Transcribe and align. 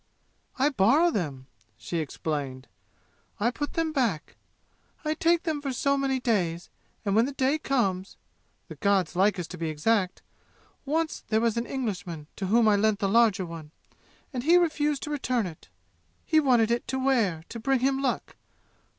"I 0.57 0.69
borrow 0.69 1.11
them," 1.11 1.45
she 1.77 1.99
explained, 1.99 2.67
"but 3.37 3.45
I 3.45 3.51
put 3.51 3.73
them 3.73 3.93
back. 3.93 4.35
I 5.05 5.13
take 5.13 5.43
them 5.43 5.61
for 5.61 5.71
so 5.71 5.95
many 5.95 6.19
days, 6.19 6.71
and 7.05 7.15
when 7.15 7.27
the 7.27 7.31
day 7.33 7.59
comes 7.59 8.17
the 8.67 8.73
gods 8.73 9.15
like 9.15 9.37
us 9.37 9.45
to 9.49 9.59
be 9.59 9.69
exact! 9.69 10.23
Once 10.85 11.23
there 11.27 11.39
was 11.39 11.55
an 11.55 11.67
Englishman 11.67 12.25
to 12.37 12.47
whom 12.47 12.67
I 12.67 12.77
lent 12.77 12.97
the 12.97 13.07
larger 13.07 13.45
one, 13.45 13.69
and 14.33 14.41
he 14.41 14.57
refused 14.57 15.03
to 15.03 15.11
return 15.11 15.45
it. 15.45 15.69
He 16.25 16.39
wanted 16.39 16.71
it 16.71 16.87
to 16.87 16.97
wear, 16.97 17.43
to 17.49 17.59
bring 17.59 17.81
him 17.81 18.01
luck. 18.01 18.35